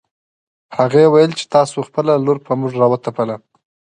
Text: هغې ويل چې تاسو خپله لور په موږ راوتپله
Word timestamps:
هغې 0.77 1.03
ويل 1.13 1.31
چې 1.39 1.45
تاسو 1.55 1.77
خپله 1.87 2.13
لور 2.25 2.37
په 2.45 2.51
موږ 2.59 2.71
راوتپله 2.81 3.35